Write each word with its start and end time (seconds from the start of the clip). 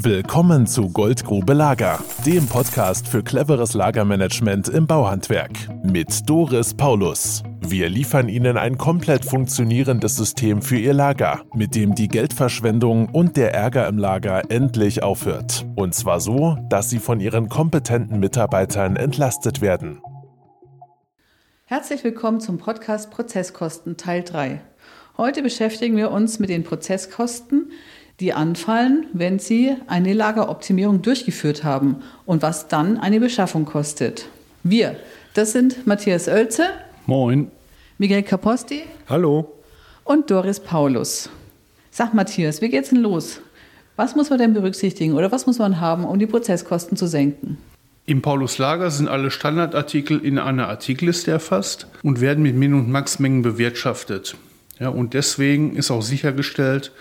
Willkommen 0.00 0.68
zu 0.68 0.90
Goldgrube 0.90 1.54
Lager, 1.54 1.98
dem 2.24 2.46
Podcast 2.46 3.08
für 3.08 3.24
cleveres 3.24 3.74
Lagermanagement 3.74 4.68
im 4.68 4.86
Bauhandwerk 4.86 5.50
mit 5.82 6.30
Doris 6.30 6.72
Paulus. 6.72 7.42
Wir 7.62 7.88
liefern 7.88 8.28
Ihnen 8.28 8.56
ein 8.56 8.78
komplett 8.78 9.24
funktionierendes 9.24 10.14
System 10.14 10.62
für 10.62 10.78
Ihr 10.78 10.94
Lager, 10.94 11.42
mit 11.52 11.74
dem 11.74 11.96
die 11.96 12.06
Geldverschwendung 12.06 13.08
und 13.08 13.36
der 13.36 13.52
Ärger 13.52 13.88
im 13.88 13.98
Lager 13.98 14.48
endlich 14.52 15.02
aufhört. 15.02 15.66
Und 15.74 15.96
zwar 15.96 16.20
so, 16.20 16.56
dass 16.68 16.90
Sie 16.90 17.00
von 17.00 17.18
Ihren 17.18 17.48
kompetenten 17.48 18.20
Mitarbeitern 18.20 18.94
entlastet 18.94 19.60
werden. 19.60 20.00
Herzlich 21.64 22.04
willkommen 22.04 22.38
zum 22.38 22.58
Podcast 22.58 23.10
Prozesskosten 23.10 23.96
Teil 23.96 24.22
3. 24.22 24.60
Heute 25.16 25.42
beschäftigen 25.42 25.96
wir 25.96 26.12
uns 26.12 26.38
mit 26.38 26.50
den 26.50 26.62
Prozesskosten, 26.62 27.72
die 28.20 28.32
anfallen, 28.32 29.06
wenn 29.12 29.38
Sie 29.38 29.76
eine 29.86 30.12
Lageroptimierung 30.12 31.02
durchgeführt 31.02 31.62
haben 31.62 32.02
und 32.26 32.42
was 32.42 32.68
dann 32.68 32.98
eine 32.98 33.20
Beschaffung 33.20 33.64
kostet. 33.64 34.26
Wir, 34.64 34.96
das 35.34 35.52
sind 35.52 35.86
Matthias 35.86 36.26
Oelze. 36.26 36.64
Moin. 37.06 37.50
Miguel 37.98 38.22
Caposti. 38.22 38.82
Hallo. 39.08 39.52
Und 40.04 40.30
Doris 40.30 40.58
Paulus. 40.58 41.30
Sag 41.90 42.12
Matthias, 42.12 42.60
wie 42.60 42.68
geht's 42.68 42.90
denn 42.90 42.98
los? 42.98 43.40
Was 43.96 44.16
muss 44.16 44.30
man 44.30 44.38
denn 44.38 44.52
berücksichtigen 44.52 45.14
oder 45.14 45.30
was 45.32 45.46
muss 45.46 45.58
man 45.58 45.80
haben, 45.80 46.04
um 46.04 46.18
die 46.18 46.26
Prozesskosten 46.26 46.96
zu 46.96 47.06
senken? 47.06 47.58
Im 48.06 48.22
Paulus 48.22 48.58
Lager 48.58 48.90
sind 48.90 49.08
alle 49.08 49.30
Standardartikel 49.30 50.18
in 50.24 50.38
einer 50.38 50.68
Artikelliste 50.68 51.30
erfasst 51.30 51.88
und 52.02 52.20
werden 52.20 52.42
mit 52.42 52.56
Min- 52.56 52.74
und 52.74 52.88
Maxmengen 52.88 53.42
bewirtschaftet. 53.42 54.36
Ja, 54.80 54.88
und 54.90 55.14
deswegen 55.14 55.74
ist 55.76 55.90
auch 55.90 56.02
sichergestellt, 56.02 56.92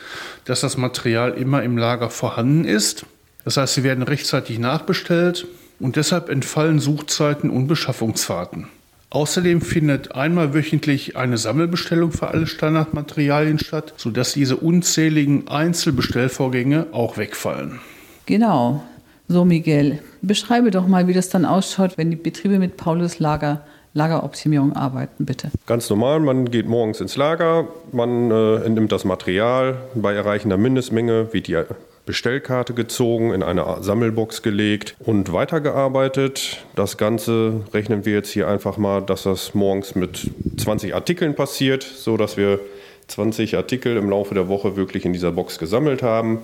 dass 0.46 0.62
das 0.62 0.78
Material 0.78 1.34
immer 1.34 1.64
im 1.64 1.78
Lager 1.78 2.10
vorhanden 2.10 2.66
ist. 2.66 3.06
Das 3.44 3.58
heißt, 3.58 3.76
sie 3.76 3.84
werden 3.84 4.04
rechtzeitig 4.04 4.60
nachbestellt 4.60 5.48
und 5.80 5.96
deshalb 5.96 6.30
entfallen 6.30 6.80
Suchzeiten 6.80 7.50
und 7.50 7.68
Beschaffungsfahrten. 7.68 8.68
Außerdem 9.10 9.62
findet 9.62 10.16
einmal 10.16 10.54
wöchentlich 10.54 11.16
eine 11.16 11.38
Sammelbestellung 11.38 12.12
für 12.12 12.28
alle 12.28 12.46
Standardmaterialien 12.46 13.58
statt, 13.58 13.94
sodass 13.96 14.34
diese 14.34 14.58
unzähligen 14.58 15.48
Einzelbestellvorgänge 15.48 16.88
auch 16.92 17.18
wegfallen. 17.18 17.80
Genau. 18.26 18.84
So, 19.30 19.46
Miguel, 19.46 20.00
beschreibe 20.22 20.72
doch 20.72 20.88
mal, 20.88 21.08
wie 21.08 21.14
das 21.14 21.30
dann 21.30 21.46
ausschaut, 21.46 21.98
wenn 21.98 22.10
die 22.10 22.18
Betriebe 22.18 22.60
mit 22.60 22.76
Paulus 22.76 23.20
Lager 23.20 23.66
Lageroptimierung 23.98 24.74
arbeiten, 24.74 25.26
bitte? 25.26 25.50
Ganz 25.66 25.90
normal, 25.90 26.20
man 26.20 26.50
geht 26.52 26.68
morgens 26.68 27.02
ins 27.02 27.18
Lager, 27.18 27.68
man 27.92 28.32
äh, 28.32 28.58
entnimmt 28.58 28.92
das 28.92 29.06
Material, 29.06 29.78
bei 29.96 30.14
erreichender 30.14 30.56
Mindestmenge 30.56 31.34
wird 31.34 31.48
die 31.48 31.58
Bestellkarte 32.06 32.74
gezogen, 32.74 33.34
in 33.34 33.44
eine 33.44 33.66
Sammelbox 33.82 34.44
gelegt 34.44 34.96
und 35.00 35.34
weitergearbeitet. 35.34 36.64
Das 36.76 36.98
Ganze 36.98 37.62
rechnen 37.74 38.06
wir 38.06 38.14
jetzt 38.14 38.30
hier 38.30 38.48
einfach 38.48 38.78
mal, 38.78 39.02
dass 39.02 39.24
das 39.24 39.56
morgens 39.56 39.96
mit 39.96 40.30
20 40.58 40.94
Artikeln 40.94 41.34
passiert, 41.36 41.84
so 41.84 42.16
dass 42.16 42.38
wir 42.38 42.60
20 43.08 43.58
Artikel 43.58 43.98
im 43.98 44.10
Laufe 44.10 44.36
der 44.36 44.48
Woche 44.48 44.78
wirklich 44.78 45.06
in 45.06 45.12
dieser 45.12 45.32
Box 45.32 45.58
gesammelt 45.58 46.04
haben. 46.04 46.40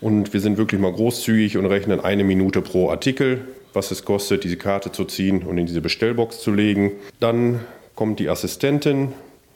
Und 0.00 0.32
wir 0.32 0.40
sind 0.40 0.58
wirklich 0.58 0.80
mal 0.80 0.92
großzügig 0.92 1.56
und 1.56 1.66
rechnen 1.66 2.00
eine 2.00 2.24
Minute 2.24 2.60
pro 2.60 2.90
Artikel 2.90 3.42
was 3.72 3.90
es 3.90 4.04
kostet, 4.04 4.44
diese 4.44 4.56
Karte 4.56 4.92
zu 4.92 5.04
ziehen 5.04 5.42
und 5.42 5.58
in 5.58 5.66
diese 5.66 5.80
Bestellbox 5.80 6.40
zu 6.40 6.52
legen. 6.52 6.92
Dann 7.20 7.60
kommt 7.94 8.18
die 8.18 8.28
Assistentin 8.28 9.12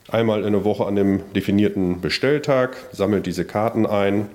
einmal 0.08 0.44
in 0.44 0.52
der 0.52 0.64
Woche 0.64 0.86
an 0.86 0.96
dem 0.96 1.20
definierten 1.34 2.00
Bestelltag, 2.00 2.76
sammelt 2.92 3.26
diese 3.26 3.44
Karten 3.44 3.86
ein, 3.86 4.28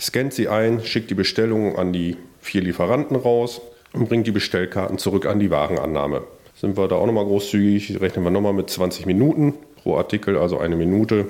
scannt 0.00 0.32
sie 0.32 0.48
ein, 0.48 0.82
schickt 0.84 1.10
die 1.10 1.14
Bestellung 1.14 1.76
an 1.76 1.92
die 1.92 2.16
vier 2.40 2.62
Lieferanten 2.62 3.16
raus 3.16 3.60
und 3.92 4.08
bringt 4.08 4.26
die 4.26 4.32
Bestellkarten 4.32 4.98
zurück 4.98 5.26
an 5.26 5.38
die 5.38 5.50
Warenannahme. 5.50 6.22
Sind 6.54 6.76
wir 6.76 6.88
da 6.88 6.96
auch 6.96 7.06
nochmal 7.06 7.24
großzügig, 7.24 8.00
rechnen 8.00 8.24
wir 8.24 8.30
nochmal 8.30 8.52
mit 8.52 8.70
20 8.70 9.06
Minuten 9.06 9.54
pro 9.82 9.96
Artikel, 9.96 10.36
also 10.36 10.58
eine 10.58 10.76
Minute. 10.76 11.26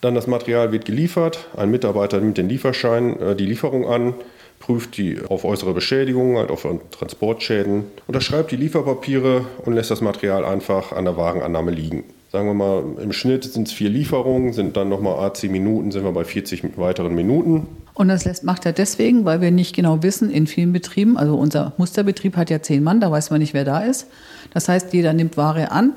Dann 0.00 0.14
das 0.14 0.26
Material 0.26 0.72
wird 0.72 0.84
geliefert, 0.84 1.48
ein 1.56 1.70
Mitarbeiter 1.70 2.20
nimmt 2.20 2.36
den 2.36 2.48
Lieferschein, 2.48 3.20
äh, 3.20 3.36
die 3.36 3.46
Lieferung 3.46 3.86
an, 3.86 4.14
prüft 4.62 4.96
die 4.96 5.18
auf 5.28 5.44
äußere 5.44 5.74
Beschädigungen, 5.74 6.38
halt 6.38 6.50
auf 6.50 6.66
Transportschäden, 6.92 7.84
unterschreibt 8.06 8.52
die 8.52 8.56
Lieferpapiere 8.56 9.44
und 9.64 9.72
lässt 9.72 9.90
das 9.90 10.00
Material 10.00 10.44
einfach 10.44 10.92
an 10.92 11.04
der 11.04 11.16
Warenannahme 11.16 11.72
liegen. 11.72 12.04
Sagen 12.30 12.46
wir 12.46 12.54
mal, 12.54 12.84
im 13.02 13.12
Schnitt 13.12 13.44
sind 13.44 13.66
es 13.66 13.74
vier 13.74 13.90
Lieferungen, 13.90 14.52
sind 14.52 14.76
dann 14.76 14.88
nochmal 14.88 15.14
A10 15.28 15.50
Minuten, 15.50 15.90
sind 15.90 16.04
wir 16.04 16.12
bei 16.12 16.24
40 16.24 16.78
weiteren 16.78 17.14
Minuten. 17.14 17.66
Und 17.92 18.06
das 18.08 18.24
lässt, 18.24 18.44
macht 18.44 18.64
er 18.64 18.72
deswegen, 18.72 19.24
weil 19.24 19.40
wir 19.40 19.50
nicht 19.50 19.74
genau 19.74 20.02
wissen, 20.02 20.30
in 20.30 20.46
vielen 20.46 20.72
Betrieben, 20.72 21.18
also 21.18 21.34
unser 21.34 21.74
Musterbetrieb 21.76 22.36
hat 22.36 22.48
ja 22.48 22.62
zehn 22.62 22.84
Mann, 22.84 23.00
da 23.00 23.10
weiß 23.10 23.30
man 23.30 23.40
nicht, 23.40 23.54
wer 23.54 23.64
da 23.64 23.80
ist. 23.80 24.06
Das 24.54 24.68
heißt, 24.68 24.94
jeder 24.94 25.12
nimmt 25.12 25.36
Ware 25.36 25.72
an, 25.72 25.94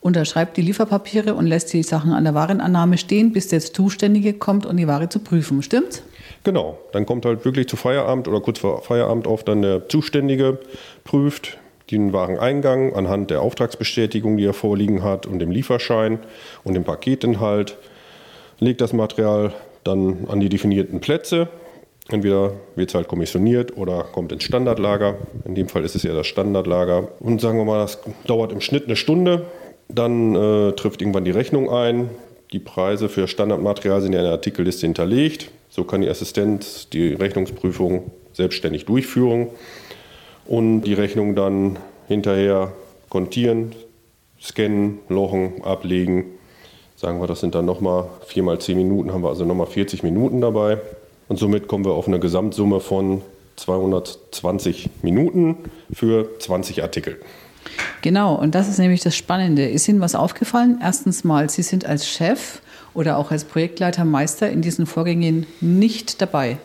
unterschreibt 0.00 0.56
die 0.56 0.62
Lieferpapiere 0.62 1.34
und 1.34 1.46
lässt 1.46 1.72
die 1.72 1.84
Sachen 1.84 2.12
an 2.12 2.24
der 2.24 2.34
Warenannahme 2.34 2.98
stehen, 2.98 3.32
bis 3.32 3.48
der 3.48 3.60
Zuständige 3.60 4.34
kommt, 4.34 4.66
um 4.66 4.76
die 4.76 4.88
Ware 4.88 5.08
zu 5.08 5.20
prüfen. 5.20 5.62
Stimmt's? 5.62 6.02
Genau, 6.44 6.78
dann 6.92 7.06
kommt 7.06 7.24
halt 7.24 7.44
wirklich 7.46 7.68
zu 7.68 7.76
Feierabend 7.76 8.28
oder 8.28 8.40
kurz 8.40 8.58
vor 8.58 8.82
Feierabend 8.82 9.26
oft 9.26 9.48
dann 9.48 9.62
der 9.62 9.88
Zuständige, 9.88 10.58
prüft 11.02 11.58
den 11.90 12.12
Wareneingang 12.12 12.94
anhand 12.94 13.30
der 13.30 13.40
Auftragsbestätigung, 13.40 14.36
die 14.36 14.44
er 14.44 14.52
vorliegen 14.52 15.02
hat 15.02 15.26
und 15.26 15.38
dem 15.38 15.50
Lieferschein 15.50 16.18
und 16.62 16.74
dem 16.74 16.84
Paketinhalt, 16.84 17.76
legt 18.58 18.80
das 18.80 18.92
Material 18.92 19.52
dann 19.84 20.26
an 20.28 20.40
die 20.40 20.48
definierten 20.48 21.00
Plätze. 21.00 21.48
Entweder 22.10 22.52
wird 22.76 22.90
es 22.90 22.94
halt 22.94 23.08
kommissioniert 23.08 23.76
oder 23.78 24.04
kommt 24.04 24.30
ins 24.30 24.44
Standardlager. 24.44 25.16
In 25.46 25.54
dem 25.54 25.68
Fall 25.68 25.84
ist 25.84 25.94
es 25.94 26.02
ja 26.02 26.12
das 26.14 26.26
Standardlager. 26.26 27.08
Und 27.20 27.40
sagen 27.40 27.56
wir 27.58 27.64
mal, 27.64 27.78
das 27.78 27.98
dauert 28.26 28.52
im 28.52 28.60
Schnitt 28.60 28.84
eine 28.84 28.96
Stunde. 28.96 29.46
Dann 29.88 30.34
äh, 30.34 30.72
trifft 30.72 31.00
irgendwann 31.00 31.24
die 31.24 31.30
Rechnung 31.30 31.70
ein. 31.70 32.10
Die 32.52 32.58
Preise 32.58 33.08
für 33.08 33.26
Standardmaterial 33.26 34.02
sind 34.02 34.12
ja 34.12 34.18
in 34.18 34.24
der 34.24 34.32
Artikelliste 34.32 34.86
hinterlegt. 34.86 35.50
So 35.74 35.82
kann 35.82 36.02
die 36.02 36.08
Assistenz 36.08 36.88
die 36.88 37.14
Rechnungsprüfung 37.14 38.12
selbstständig 38.32 38.84
durchführen 38.84 39.48
und 40.46 40.82
die 40.82 40.94
Rechnung 40.94 41.34
dann 41.34 41.80
hinterher 42.06 42.72
kontieren, 43.08 43.74
scannen, 44.40 45.00
lochen, 45.08 45.64
ablegen. 45.64 46.26
Sagen 46.94 47.20
wir, 47.20 47.26
das 47.26 47.40
sind 47.40 47.56
dann 47.56 47.64
nochmal 47.64 48.08
4 48.24 48.44
mal 48.44 48.60
10 48.60 48.76
Minuten, 48.76 49.12
haben 49.12 49.24
wir 49.24 49.30
also 49.30 49.44
nochmal 49.44 49.66
40 49.66 50.04
Minuten 50.04 50.40
dabei. 50.40 50.78
Und 51.26 51.40
somit 51.40 51.66
kommen 51.66 51.84
wir 51.84 51.94
auf 51.94 52.06
eine 52.06 52.20
Gesamtsumme 52.20 52.78
von 52.78 53.22
220 53.56 54.90
Minuten 55.02 55.56
für 55.92 56.38
20 56.38 56.84
Artikel. 56.84 57.18
Genau, 58.02 58.34
und 58.34 58.54
das 58.54 58.68
ist 58.68 58.78
nämlich 58.78 59.00
das 59.00 59.16
Spannende. 59.16 59.66
Ist 59.66 59.88
Ihnen 59.88 60.00
was 60.00 60.14
aufgefallen? 60.14 60.78
Erstens 60.82 61.24
mal, 61.24 61.48
Sie 61.48 61.62
sind 61.62 61.86
als 61.86 62.08
Chef 62.08 62.60
oder 62.92 63.18
auch 63.18 63.30
als 63.30 63.44
Projektleiter 63.44 64.04
Meister 64.04 64.50
in 64.50 64.62
diesen 64.62 64.86
Vorgängen 64.86 65.46
nicht 65.60 66.20
dabei. 66.20 66.58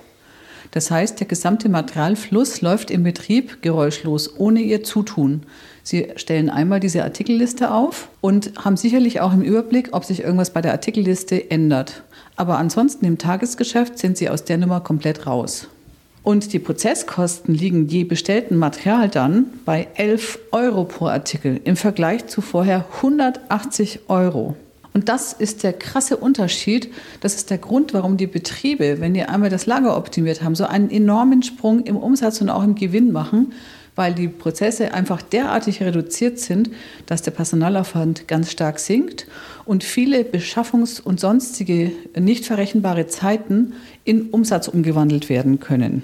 Das 0.72 0.92
heißt, 0.92 1.20
der 1.20 1.28
gesamte 1.28 1.68
Materialfluss 1.68 2.62
läuft 2.62 2.92
im 2.92 3.04
Betrieb 3.04 3.62
geräuschlos, 3.62 4.38
ohne 4.38 4.62
ihr 4.62 4.84
Zutun. 4.84 5.44
Sie 5.82 6.10
stellen 6.16 6.52
einmal 6.52 6.80
diese 6.80 7.04
Artikelliste 7.04 7.72
auf 7.72 8.10
und 8.22 8.52
haben 8.64 8.78
sicherlich 8.78 9.22
auch 9.22 9.34
im 9.34 9.42
Überblick, 9.42 9.90
ob 9.94 10.06
sich 10.06 10.22
irgendwas 10.22 10.52
bei 10.52 10.62
der 10.62 10.74
Artikelliste 10.74 11.50
ändert. 11.50 12.04
Aber 12.36 12.60
ansonsten 12.60 13.06
im 13.06 13.18
Tagesgeschäft 13.18 13.98
sind 13.98 14.18
Sie 14.18 14.30
aus 14.30 14.46
der 14.46 14.60
Nummer 14.60 14.81
komplett 14.81 15.26
raus. 15.26 15.68
Und 16.24 16.53
die 16.53 16.59
Prozesskosten 16.59 17.53
liegen 17.53 17.88
je 17.88 18.03
bestellten 18.03 18.57
Material 18.57 19.09
dann 19.09 19.46
bei 19.66 19.88
11 19.96 20.40
Euro 20.52 20.84
pro 20.84 21.07
Artikel 21.07 21.62
im 21.63 21.75
Vergleich 21.75 22.28
zu 22.28 22.41
vorher 22.41 22.85
180 22.97 24.02
Euro. 24.09 24.56
Und 24.94 25.07
das 25.07 25.34
ist 25.34 25.63
der 25.63 25.74
krasse 25.74 26.18
Unterschied. 26.18 26.91
Das 27.22 27.35
ist 27.35 27.50
der 27.50 27.57
Grund, 27.57 27.94
warum 27.94 28.18
die 28.18 28.28
Betriebe, 28.28 29.00
wenn 29.00 29.13
die 29.13 29.24
einmal 29.24 29.50
das 29.50 29.66
Lager 29.66 29.96
optimiert 29.96 30.41
haben, 30.44 30.56
so 30.56 30.66
einen 30.66 30.90
enormen 30.90 31.44
Sprung 31.44 31.81
im 31.81 31.95
Umsatz 31.95 32.42
und 32.42 32.50
auch 32.50 32.63
im 32.63 32.75
Gewinn 32.75 33.12
machen, 33.12 33.54
weil 34.00 34.13
die 34.13 34.30
Prozesse 34.30 34.94
einfach 34.94 35.22
derartig 35.22 35.81
reduziert 35.84 36.40
sind, 36.40 36.69
dass 37.06 37.22
der 37.22 37.31
Personalaufwand 37.31 38.30
ganz 38.30 38.50
stark 38.50 38.80
sinkt 38.80 39.28
und 39.66 39.84
viele 39.84 40.22
Beschaffungs- 40.22 41.01
und 41.01 41.19
sonstige 41.19 41.92
nicht 42.18 42.46
verrechenbare 42.46 43.07
Zeiten 43.07 43.74
in 44.06 44.30
Umsatz 44.30 44.69
umgewandelt 44.69 45.28
werden 45.28 45.60
können. 45.60 46.04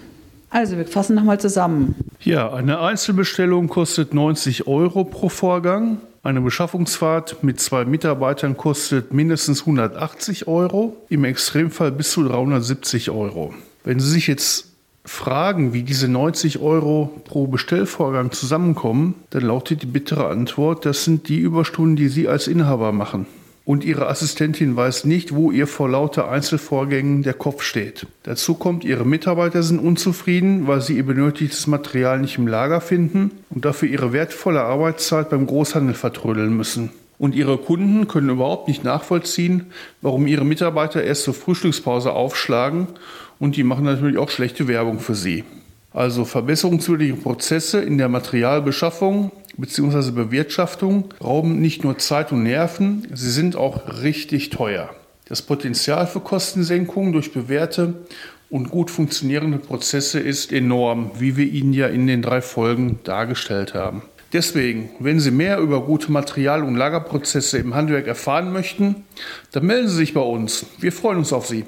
Also, 0.50 0.76
wir 0.76 0.86
fassen 0.86 1.16
nochmal 1.16 1.40
zusammen. 1.40 1.96
Ja, 2.20 2.52
eine 2.52 2.82
Einzelbestellung 2.82 3.70
kostet 3.70 4.14
90 4.14 4.68
Euro 4.68 5.06
pro 5.06 5.30
Vorgang. 5.30 6.02
Eine 6.22 6.42
Beschaffungsfahrt 6.42 7.44
mit 7.44 7.62
zwei 7.62 7.86
Mitarbeitern 7.86 8.58
kostet 8.58 9.14
mindestens 9.14 9.62
180 9.62 10.50
Euro, 10.50 10.98
im 11.08 11.24
Extremfall 11.24 11.94
bis 11.94 12.12
zu 12.12 12.28
370 12.28 13.10
Euro. 13.10 13.54
Wenn 13.86 14.02
Sie 14.02 14.10
sich 14.10 14.28
jetzt 14.28 14.75
fragen, 15.06 15.74
wie 15.74 15.84
diese 15.84 16.08
90 16.08 16.60
Euro 16.60 17.22
pro 17.26 17.48
Bestellvorgang 17.48 18.32
zusammenkommen, 18.32 19.16
dann 19.30 19.44
lautet 19.44 19.82
die 19.84 19.88
bittere 19.88 20.28
Antwort, 20.28 20.86
das 20.86 21.04
sind 21.04 21.30
die 21.30 21.38
Überstunden, 21.38 21.96
die 21.96 22.10
Sie 22.10 22.28
als 22.28 22.48
Inhaber 22.48 22.92
machen. 22.92 23.26
und 23.66 23.84
ihre 23.84 24.08
Assistentin 24.08 24.76
weiß 24.76 25.06
nicht, 25.06 25.34
wo 25.34 25.52
ihr 25.52 25.66
vor 25.66 25.90
lauter 25.90 26.30
Einzelvorgängen 26.30 27.24
der 27.24 27.34
Kopf 27.34 27.64
steht. 27.64 28.06
Dazu 28.24 28.54
kommt, 28.54 28.86
ihre 28.86 29.06
Mitarbeiter 29.06 29.64
sind 29.64 29.80
unzufrieden, 29.80 30.68
weil 30.68 30.82
sie 30.82 30.98
ihr 30.98 31.06
benötigtes 31.06 31.66
Material 31.66 32.20
nicht 32.20 32.38
im 32.38 32.48
Lager 32.48 32.80
finden 32.80 33.32
und 33.50 33.66
dafür 33.66 33.90
ihre 33.90 34.14
wertvolle 34.14 34.62
Arbeitszeit 34.62 35.32
beim 35.32 35.48
Großhandel 35.48 35.96
vertrödeln 35.96 36.56
müssen. 36.56 36.92
Und 37.18 37.36
ihre 37.36 37.58
Kunden 37.58 38.08
können 38.08 38.30
überhaupt 38.30 38.68
nicht 38.68 38.84
nachvollziehen, 38.84 39.68
warum 40.02 40.28
ihre 40.28 40.46
Mitarbeiter 40.46 41.04
erst 41.04 41.24
zur 41.24 41.34
Frühstückspause 41.34 42.12
aufschlagen 42.12 42.88
und 43.40 43.56
die 43.56 43.64
machen 43.64 43.86
natürlich 43.86 44.18
auch 44.18 44.30
schlechte 44.30 44.68
Werbung 44.68 45.00
für 45.00 45.16
sie. 45.16 45.44
Also 45.94 46.26
verbesserungswürdige 46.26 47.16
Prozesse 47.16 47.80
in 47.80 47.98
der 47.98 48.10
Materialbeschaffung 48.10 49.32
bzw. 49.56 50.12
Bewirtschaftung 50.12 51.14
rauben 51.24 51.62
nicht 51.62 51.86
nur 51.86 51.98
Zeit 51.98 52.34
und 52.34 52.44
Nerven, 52.44 53.08
sie 53.14 53.32
sind 53.32 53.56
auch 53.56 54.02
richtig 54.02 54.50
teuer. 54.50 54.90
Das 55.28 55.42
Potenzial 55.42 56.06
für 56.06 56.20
Kostensenkungen 56.20 57.14
durch 57.14 57.32
bewährte 57.32 57.94
und 58.50 58.70
gut 58.70 58.92
funktionierende 58.92 59.58
Prozesse 59.58 60.20
ist 60.20 60.52
enorm, 60.52 61.12
wie 61.18 61.36
wir 61.38 61.46
Ihnen 61.46 61.74
ja 61.74 61.88
in 61.88 62.08
den 62.08 62.22
drei 62.22 62.42
Folgen 62.42 63.00
dargestellt 63.04 63.74
haben. 63.74 64.04
Deswegen, 64.36 64.90
wenn 65.00 65.22
Sie 65.22 65.32
mehr 65.32 65.60
über 65.60 65.80
gute 65.86 66.12
Material- 66.12 66.64
und 66.64 66.76
Lagerprozesse 66.76 67.58
im 67.58 67.74
Handwerk 67.74 68.06
erfahren 68.06 68.52
möchten, 68.52 69.06
dann 69.54 69.66
melden 69.66 69.88
Sie 69.88 69.96
sich 69.96 70.14
bei 70.14 70.20
uns. 70.20 70.66
Wir 70.78 70.92
freuen 70.92 71.20
uns 71.20 71.32
auf 71.32 71.48
Sie. 71.48 71.64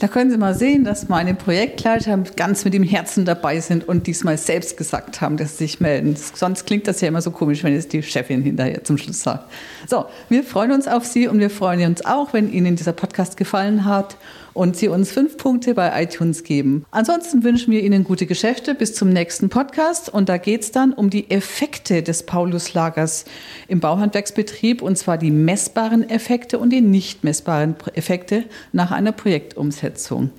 Da 0.00 0.08
können 0.08 0.28
Sie 0.32 0.38
mal 0.38 0.56
sehen, 0.56 0.82
dass 0.82 1.08
meine 1.08 1.34
Projektleiter 1.34 2.18
ganz 2.34 2.64
mit 2.64 2.74
dem 2.74 2.82
Herzen 2.82 3.24
dabei 3.24 3.60
sind 3.60 3.86
und 3.86 4.08
diesmal 4.08 4.38
selbst 4.38 4.76
gesagt 4.76 5.20
haben, 5.20 5.36
dass 5.36 5.58
sie 5.58 5.66
sich 5.66 5.78
melden. 5.78 6.16
Sonst 6.16 6.66
klingt 6.66 6.88
das 6.88 7.00
ja 7.00 7.06
immer 7.06 7.22
so 7.22 7.30
komisch, 7.30 7.62
wenn 7.62 7.74
es 7.74 7.86
die 7.86 8.02
Chefin 8.02 8.42
hinterher 8.42 8.82
zum 8.82 8.98
Schluss 8.98 9.22
sagt. 9.22 9.48
So, 9.86 10.06
wir 10.28 10.42
freuen 10.42 10.72
uns 10.72 10.88
auf 10.88 11.06
Sie 11.06 11.28
und 11.28 11.38
wir 11.38 11.50
freuen 11.50 11.84
uns 11.84 12.04
auch, 12.04 12.32
wenn 12.32 12.52
Ihnen 12.52 12.74
dieser 12.74 12.92
Podcast 12.92 13.36
gefallen 13.36 13.84
hat 13.84 14.16
und 14.58 14.76
Sie 14.76 14.88
uns 14.88 15.12
fünf 15.12 15.36
Punkte 15.36 15.74
bei 15.74 16.02
iTunes 16.02 16.42
geben. 16.42 16.84
Ansonsten 16.90 17.44
wünschen 17.44 17.72
wir 17.72 17.82
Ihnen 17.82 18.04
gute 18.04 18.26
Geschäfte 18.26 18.74
bis 18.74 18.94
zum 18.94 19.08
nächsten 19.10 19.48
Podcast 19.48 20.12
und 20.12 20.28
da 20.28 20.36
geht 20.36 20.62
es 20.62 20.72
dann 20.72 20.92
um 20.92 21.10
die 21.10 21.30
Effekte 21.30 22.02
des 22.02 22.24
Pauluslagers 22.26 23.24
im 23.68 23.80
Bauhandwerksbetrieb 23.80 24.82
und 24.82 24.98
zwar 24.98 25.16
die 25.16 25.30
messbaren 25.30 26.10
Effekte 26.10 26.58
und 26.58 26.70
die 26.70 26.80
nicht 26.80 27.22
messbaren 27.24 27.76
Effekte 27.94 28.44
nach 28.72 28.90
einer 28.90 29.12
Projektumsetzung. 29.12 30.30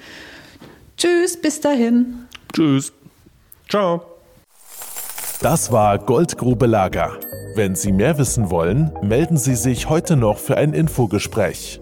Tschüss, 0.98 1.42
bis 1.42 1.62
dahin. 1.62 2.26
Tschüss. 2.54 2.92
Ciao. 3.70 4.02
Das 5.42 5.72
war 5.72 5.98
Goldgrube 5.98 6.66
Lager. 6.66 7.18
Wenn 7.56 7.76
Sie 7.76 7.94
mehr 7.94 8.18
wissen 8.18 8.50
wollen, 8.52 8.92
melden 9.02 9.38
Sie 9.38 9.56
sich 9.56 9.88
heute 9.88 10.18
noch 10.18 10.38
für 10.38 10.58
ein 10.58 10.74
Infogespräch. 10.74 11.80